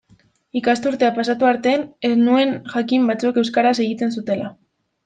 Ikasturtea 0.61 1.09
pasatu 1.17 1.49
arte 1.51 1.75
ez 2.09 2.13
nuen 2.25 2.57
jakin 2.75 3.07
batzuek 3.13 3.41
euskaraz 3.45 3.79
egiten 3.87 4.19
zutela. 4.19 4.53